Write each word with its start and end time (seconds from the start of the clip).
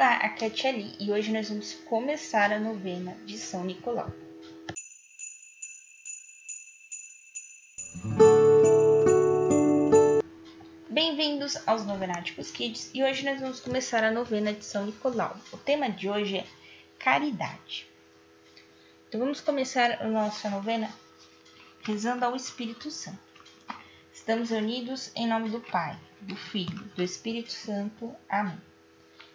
Olá, 0.00 0.16
aqui 0.16 0.44
é 0.44 0.46
a 0.46 0.50
Tia 0.50 0.72
e 0.98 1.12
hoje 1.12 1.30
nós 1.30 1.50
vamos 1.50 1.74
começar 1.74 2.50
a 2.50 2.58
novena 2.58 3.14
de 3.26 3.36
São 3.36 3.62
Nicolau. 3.64 4.10
Bem-vindos 10.88 11.58
aos 11.68 11.84
Novenáticos 11.84 12.50
Kids 12.50 12.90
e 12.94 13.04
hoje 13.04 13.26
nós 13.26 13.42
vamos 13.42 13.60
começar 13.60 14.02
a 14.02 14.10
novena 14.10 14.54
de 14.54 14.64
São 14.64 14.86
Nicolau. 14.86 15.36
O 15.52 15.58
tema 15.58 15.90
de 15.90 16.08
hoje 16.08 16.38
é 16.38 16.46
caridade. 16.98 17.86
Então 19.06 19.20
vamos 19.20 19.42
começar 19.42 20.00
a 20.00 20.08
nossa 20.08 20.48
novena 20.48 20.90
rezando 21.82 22.24
ao 22.24 22.34
Espírito 22.34 22.90
Santo. 22.90 23.20
Estamos 24.14 24.50
unidos 24.50 25.12
em 25.14 25.28
nome 25.28 25.50
do 25.50 25.60
Pai, 25.60 25.94
do 26.22 26.36
Filho, 26.36 26.84
do 26.96 27.02
Espírito 27.02 27.52
Santo. 27.52 28.16
Amém. 28.30 28.69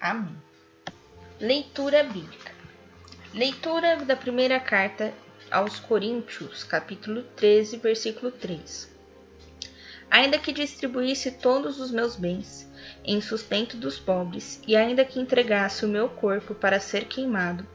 Amém. 0.00 0.36
Leitura 1.40 2.04
bíblica. 2.04 2.52
Leitura 3.34 3.96
da 3.96 4.14
primeira 4.14 4.60
carta 4.60 5.12
aos 5.50 5.80
Coríntios, 5.80 6.62
capítulo 6.62 7.24
13, 7.34 7.78
versículo 7.78 8.30
3. 8.30 8.88
Ainda 10.08 10.38
que 10.38 10.52
distribuísse 10.52 11.32
todos 11.32 11.80
os 11.80 11.90
meus 11.90 12.14
bens 12.14 12.70
em 13.04 13.20
sustento 13.20 13.76
dos 13.76 13.98
pobres, 13.98 14.62
e 14.68 14.76
ainda 14.76 15.04
que 15.04 15.18
entregasse 15.18 15.84
o 15.84 15.88
meu 15.88 16.08
corpo 16.08 16.54
para 16.54 16.78
ser 16.78 17.06
queimado, 17.06 17.66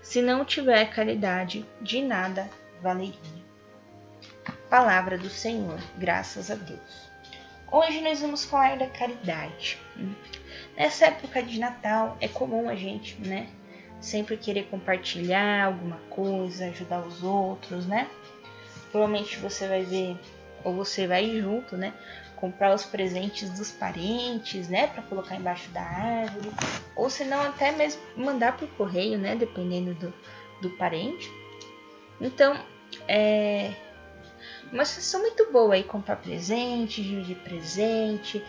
se 0.00 0.22
não 0.22 0.44
tiver 0.44 0.86
caridade, 0.86 1.66
de 1.80 2.00
nada 2.00 2.48
valeria. 2.80 3.42
Palavra 4.70 5.18
do 5.18 5.28
Senhor, 5.28 5.80
graças 5.98 6.48
a 6.48 6.54
Deus. 6.54 7.10
Hoje 7.70 8.00
nós 8.00 8.20
vamos 8.20 8.44
falar 8.44 8.78
da 8.78 8.86
caridade. 8.86 9.81
Nessa 10.76 11.06
época 11.06 11.42
de 11.42 11.58
Natal 11.58 12.16
é 12.20 12.28
comum 12.28 12.68
a 12.68 12.74
gente, 12.74 13.20
né, 13.20 13.48
sempre 14.00 14.36
querer 14.36 14.64
compartilhar 14.64 15.66
alguma 15.66 15.98
coisa, 16.10 16.66
ajudar 16.66 17.00
os 17.00 17.22
outros, 17.22 17.86
né? 17.86 18.08
Provavelmente 18.90 19.38
você 19.38 19.68
vai 19.68 19.82
ver 19.82 20.16
ou 20.64 20.74
você 20.74 21.06
vai 21.06 21.40
junto, 21.40 21.76
né, 21.76 21.92
comprar 22.36 22.74
os 22.74 22.84
presentes 22.84 23.50
dos 23.50 23.70
parentes, 23.70 24.68
né, 24.68 24.88
para 24.88 25.02
colocar 25.02 25.36
embaixo 25.36 25.70
da 25.70 25.80
árvore, 25.80 26.50
ou 26.96 27.08
se 27.08 27.24
não 27.24 27.40
até 27.40 27.70
mesmo 27.72 28.00
mandar 28.16 28.56
por 28.56 28.68
correio, 28.70 29.18
né, 29.18 29.36
dependendo 29.36 29.94
do, 29.94 30.12
do 30.60 30.70
parente. 30.70 31.30
Então, 32.20 32.56
é 33.08 33.72
uma 34.72 34.84
sensação 34.84 35.20
muito 35.20 35.52
boa 35.52 35.74
aí 35.74 35.84
comprar 35.84 36.16
presente, 36.16 37.02
dividir 37.02 37.36
presente, 37.36 38.42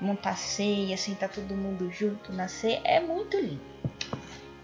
montar 0.00 0.36
ceia, 0.36 0.96
sentar 0.96 1.28
todo 1.28 1.54
mundo 1.54 1.90
junto 1.90 2.32
na 2.32 2.48
ceia, 2.48 2.80
é 2.84 3.00
muito 3.00 3.36
lindo. 3.36 3.60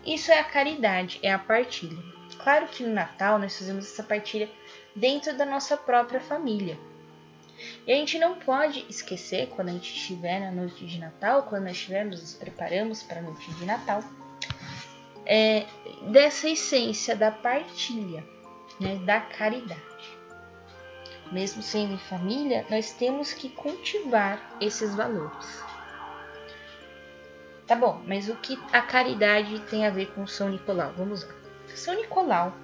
Isso 0.05 0.31
é 0.31 0.39
a 0.39 0.45
caridade, 0.45 1.19
é 1.23 1.33
a 1.33 1.39
partilha. 1.39 2.03
Claro 2.39 2.69
que 2.69 2.85
no 2.85 2.95
Natal 2.95 3.39
nós 3.39 3.59
fazemos 3.59 3.87
essa 3.87 4.03
partilha 4.03 4.49
dentro 4.95 5.37
da 5.37 5.45
nossa 5.45 5.77
própria 5.77 6.21
família. 6.21 6.79
E 7.87 7.93
a 7.93 7.97
gente 7.97 8.19
não 8.19 8.39
pode 8.39 8.85
esquecer, 8.89 9.49
quando 9.49 9.71
a 9.71 9.73
gente 9.73 9.93
estiver 9.93 10.41
na 10.41 10.53
noite 10.53 10.87
de 10.87 10.99
Natal, 10.99 11.45
quando 11.45 11.65
nós 11.65 11.73
estivermos 11.73 12.21
nos 12.21 12.35
preparamos 12.35 13.03
para 13.03 13.19
a 13.19 13.23
noite 13.23 13.51
de 13.55 13.65
Natal, 13.65 14.03
é, 15.25 15.67
dessa 16.11 16.49
essência 16.49 17.17
da 17.17 17.31
partilha, 17.31 18.23
né, 18.79 18.97
da 19.05 19.21
caridade 19.21 19.96
mesmo 21.33 21.63
sendo 21.63 21.95
em 21.95 21.99
família, 21.99 22.67
nós 22.71 22.93
temos 22.93 23.33
que 23.33 23.49
cultivar 23.49 24.57
esses 24.61 24.95
valores. 24.95 25.63
Tá 27.67 27.75
bom, 27.75 28.01
mas 28.07 28.29
o 28.29 28.37
que 28.37 28.59
a 28.73 28.81
caridade 28.81 29.59
tem 29.63 29.87
a 29.87 29.91
ver 29.91 30.13
com 30.13 30.27
São 30.27 30.49
Nicolau? 30.49 30.93
Vamos 30.97 31.25
lá. 31.25 31.35
São 31.75 31.95
Nicolau, 31.95 32.55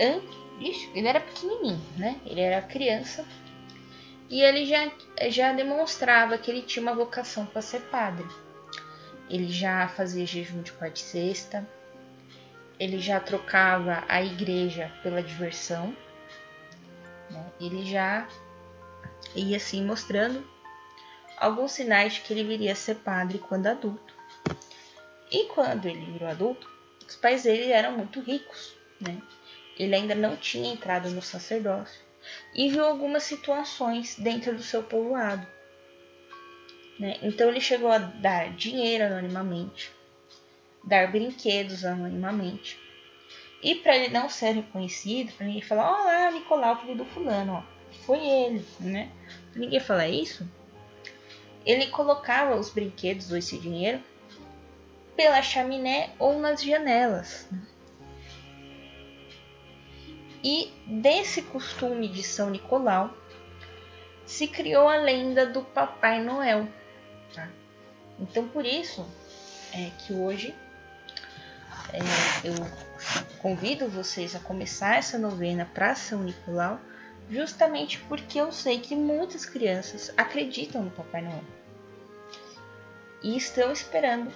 antes, 0.00 0.88
ele 0.94 1.06
era 1.06 1.20
pequenininho, 1.20 1.80
né? 1.96 2.18
Ele 2.24 2.40
era 2.40 2.62
criança 2.62 3.24
e 4.30 4.40
ele 4.42 4.64
já, 4.66 4.90
já 5.28 5.52
demonstrava 5.52 6.38
que 6.38 6.50
ele 6.50 6.62
tinha 6.62 6.82
uma 6.82 6.94
vocação 6.94 7.46
para 7.46 7.62
ser 7.62 7.80
padre. 7.82 8.26
Ele 9.28 9.50
já 9.50 9.88
fazia 9.88 10.26
jejum 10.26 10.62
de 10.62 10.72
quarta 10.72 10.98
e 10.98 11.02
sexta, 11.02 11.68
ele 12.78 12.98
já 12.98 13.18
trocava 13.20 14.04
a 14.08 14.22
igreja 14.22 14.90
pela 15.02 15.22
diversão, 15.22 15.94
né? 17.30 17.52
Ele 17.60 17.84
já 17.84 18.28
ia 19.34 19.56
assim 19.56 19.84
mostrando 19.84 20.46
alguns 21.36 21.72
sinais 21.72 22.14
de 22.14 22.20
que 22.22 22.32
ele 22.32 22.44
viria 22.44 22.72
a 22.72 22.76
ser 22.76 22.96
padre 22.96 23.38
quando 23.38 23.66
adulto. 23.66 24.14
E 25.30 25.44
quando 25.46 25.86
ele 25.86 26.12
virou 26.12 26.28
adulto, 26.28 26.70
os 27.06 27.16
pais 27.16 27.42
dele 27.42 27.70
eram 27.70 27.92
muito 27.92 28.20
ricos, 28.20 28.74
né? 29.00 29.20
Ele 29.78 29.94
ainda 29.94 30.14
não 30.14 30.36
tinha 30.36 30.72
entrado 30.72 31.10
no 31.10 31.22
sacerdócio 31.22 32.00
e 32.54 32.68
viu 32.68 32.84
algumas 32.84 33.22
situações 33.22 34.16
dentro 34.18 34.54
do 34.54 34.62
seu 34.62 34.82
povoado. 34.82 35.46
Né? 36.98 37.18
Então 37.22 37.48
ele 37.48 37.60
chegou 37.60 37.90
a 37.90 37.98
dar 37.98 38.52
dinheiro 38.54 39.04
anonimamente, 39.04 39.92
dar 40.82 41.10
brinquedos 41.10 41.84
anonimamente, 41.84 42.78
e 43.62 43.74
para 43.76 43.96
ele 43.96 44.12
não 44.12 44.28
ser 44.28 44.52
reconhecido, 44.52 45.32
para 45.32 45.46
ninguém 45.46 45.62
falar, 45.62 45.90
olá, 45.90 46.30
Nicolau, 46.30 46.80
filho 46.80 46.96
do 46.96 47.04
fulano, 47.04 47.54
ó, 47.54 47.62
foi 48.04 48.18
ele, 48.18 48.64
né? 48.78 49.10
Pra 49.52 49.60
ninguém 49.60 49.80
falar 49.80 50.08
isso, 50.08 50.48
ele 51.66 51.88
colocava 51.88 52.56
os 52.56 52.70
brinquedos 52.70 53.30
ou 53.30 53.36
esse 53.36 53.58
dinheiro 53.58 54.00
pela 55.16 55.42
chaminé 55.42 56.10
ou 56.18 56.38
nas 56.38 56.62
janelas. 56.62 57.48
E 60.42 60.72
desse 60.86 61.42
costume 61.42 62.06
de 62.06 62.22
São 62.22 62.50
Nicolau 62.50 63.12
se 64.24 64.46
criou 64.46 64.88
a 64.88 64.96
lenda 64.96 65.46
do 65.46 65.62
Papai 65.62 66.22
Noel. 66.22 66.68
Tá? 67.34 67.50
Então 68.20 68.46
por 68.48 68.64
isso 68.64 69.04
é 69.74 69.90
que 69.98 70.12
hoje 70.12 70.54
é, 71.92 72.48
eu 72.48 72.54
convido 73.40 73.88
vocês 73.88 74.34
a 74.34 74.40
começar 74.40 74.96
essa 74.96 75.18
novena 75.18 75.68
para 75.72 75.94
São 75.94 76.22
Nicolau, 76.22 76.80
justamente 77.30 77.98
porque 78.00 78.40
eu 78.40 78.50
sei 78.52 78.80
que 78.80 78.94
muitas 78.96 79.44
crianças 79.44 80.12
acreditam 80.16 80.82
no 80.82 80.90
Papai 80.90 81.22
Noel 81.22 81.44
e 83.22 83.36
estão 83.36 83.72
esperando, 83.72 84.32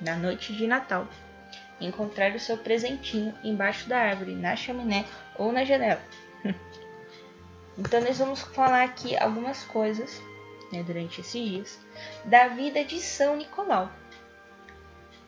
na 0.00 0.16
noite 0.16 0.54
de 0.54 0.66
Natal, 0.66 1.06
encontrar 1.80 2.34
o 2.34 2.40
seu 2.40 2.56
presentinho 2.56 3.34
embaixo 3.42 3.88
da 3.88 3.98
árvore, 3.98 4.34
na 4.34 4.56
chaminé 4.56 5.04
ou 5.36 5.52
na 5.52 5.64
janela. 5.64 6.02
então, 7.76 8.00
nós 8.00 8.18
vamos 8.18 8.40
falar 8.40 8.84
aqui 8.84 9.16
algumas 9.16 9.64
coisas 9.64 10.20
né, 10.72 10.82
durante 10.82 11.20
esses 11.20 11.48
dias 11.48 11.80
da 12.24 12.48
vida 12.48 12.84
de 12.84 13.00
São 13.00 13.36
Nicolau, 13.36 13.90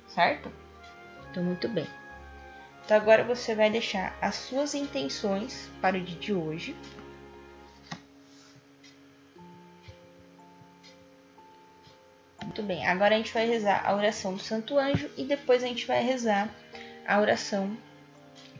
certo? 0.08 0.50
Então, 1.32 1.42
muito 1.42 1.66
bem. 1.66 1.86
Então, 2.84 2.94
agora 2.94 3.24
você 3.24 3.54
vai 3.54 3.70
deixar 3.70 4.14
as 4.20 4.34
suas 4.34 4.74
intenções 4.74 5.70
para 5.80 5.96
o 5.96 6.00
dia 6.00 6.18
de 6.18 6.34
hoje. 6.34 6.76
Muito 12.42 12.62
bem, 12.64 12.86
agora 12.86 13.14
a 13.14 13.16
gente 13.16 13.32
vai 13.32 13.46
rezar 13.46 13.82
a 13.82 13.96
oração 13.96 14.34
do 14.34 14.42
Santo 14.42 14.78
Anjo 14.78 15.10
e 15.16 15.24
depois 15.24 15.64
a 15.64 15.66
gente 15.66 15.86
vai 15.86 16.02
rezar 16.02 16.50
a 17.06 17.18
oração 17.18 17.74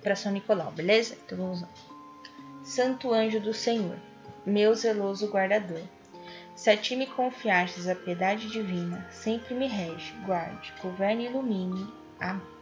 para 0.03 0.17
São 0.17 0.33
Nicolau, 0.33 0.71
beleza? 0.71 1.15
Então 1.27 1.37
vamos 1.37 1.61
lá. 1.61 1.69
Santo 2.65 3.13
Anjo 3.13 3.39
do 3.39 3.53
Senhor, 3.53 3.99
meu 4.47 4.75
zeloso 4.75 5.31
guardador, 5.31 5.83
se 6.57 6.71
a 6.71 6.77
ti 6.77 6.97
me 6.97 7.07
confiastes 7.07 7.87
a 7.87 7.95
piedade 7.95 8.49
divina, 8.49 9.07
sempre 9.11 9.55
me 9.55 9.67
rege, 9.67 10.15
guarde, 10.25 10.73
governe 10.81 11.25
e 11.25 11.29
ilumine. 11.29 11.93
Amém. 12.19 12.62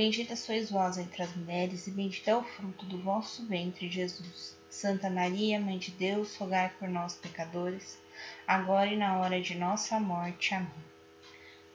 Bendita 0.00 0.34
sois 0.34 0.70
vós 0.70 0.96
entre 0.96 1.22
as 1.22 1.36
mulheres, 1.36 1.86
e 1.86 1.90
bendito 1.90 2.26
é 2.26 2.34
o 2.34 2.42
fruto 2.42 2.86
do 2.86 2.96
vosso 3.02 3.44
ventre, 3.44 3.86
Jesus. 3.86 4.56
Santa 4.70 5.10
Maria, 5.10 5.60
Mãe 5.60 5.76
de 5.76 5.90
Deus, 5.90 6.34
rogai 6.36 6.72
por 6.78 6.88
nós, 6.88 7.16
pecadores, 7.16 7.98
agora 8.46 8.90
e 8.90 8.96
na 8.96 9.18
hora 9.18 9.38
de 9.42 9.54
nossa 9.54 10.00
morte. 10.00 10.54
Amém. 10.54 10.70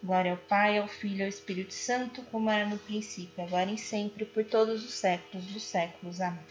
Glória 0.04 0.32
ao 0.32 0.38
Pai, 0.38 0.80
ao 0.80 0.88
Filho 0.88 1.20
e 1.20 1.22
ao 1.22 1.30
Espírito 1.30 1.76
Santo, 1.76 2.24
como 2.32 2.50
era 2.50 2.68
no 2.68 2.80
princípio, 2.80 3.44
agora 3.44 3.72
e 3.72 3.78
sempre, 3.78 4.26
por 4.26 4.44
todos 4.44 4.84
os 4.84 4.96
séculos 4.96 5.46
dos 5.46 5.62
séculos. 5.62 6.20
Amém. 6.20 6.44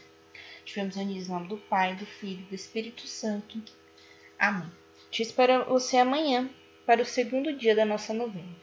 Estivemos 0.65 0.95
unidos 0.95 1.27
em 1.27 1.33
nome 1.33 1.49
do 1.49 1.57
Pai, 1.57 1.97
do 1.97 2.07
Filho 2.07 2.43
e 2.43 2.51
do 2.51 2.55
Espírito 2.55 3.09
Santo. 3.09 3.61
Amém. 4.39 4.71
Te 5.11 5.23
espero 5.23 5.65
você 5.65 5.97
amanhã 5.97 6.49
para 6.87 7.03
o 7.03 7.05
segundo 7.05 7.53
dia 7.53 7.75
da 7.75 7.85
nossa 7.85 8.15
novena. 8.15 8.63